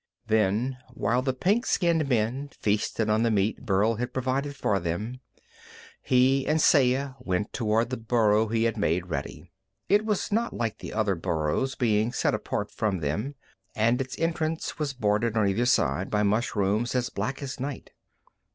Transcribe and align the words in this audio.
Then, 0.25 0.79
while 0.95 1.21
the 1.21 1.31
pink 1.31 1.67
skinned 1.67 2.09
men 2.09 2.49
feasted 2.59 3.07
on 3.07 3.21
the 3.21 3.29
meat 3.29 3.63
Burl 3.63 3.97
had 3.97 4.15
provided 4.15 4.55
for 4.55 4.79
them, 4.79 5.19
he 6.01 6.47
and 6.47 6.59
Saya 6.59 7.13
went 7.19 7.53
toward 7.53 7.91
the 7.91 7.97
burrow 7.97 8.47
he 8.47 8.63
had 8.63 8.77
made 8.77 9.05
ready. 9.11 9.51
It 9.89 10.03
was 10.03 10.31
not 10.31 10.55
like 10.55 10.79
the 10.79 10.91
other 10.91 11.13
burrows, 11.13 11.75
being 11.75 12.11
set 12.13 12.33
apart 12.33 12.71
from 12.71 12.97
them, 12.97 13.35
and 13.75 14.01
its 14.01 14.17
entrance 14.17 14.79
was 14.79 14.93
bordered 14.93 15.37
on 15.37 15.47
either 15.47 15.67
side 15.67 16.09
by 16.09 16.23
mushrooms 16.23 16.95
as 16.95 17.11
black 17.11 17.43
as 17.43 17.59
night. 17.59 17.91